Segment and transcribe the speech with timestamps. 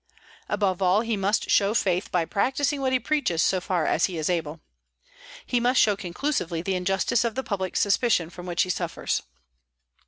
[0.49, 4.17] Above all, he must show faith by practicing what he preaches so far as he
[4.17, 4.59] is able.
[5.45, 9.21] He must show conclusively the injustice of the public suspicion from which he suffers.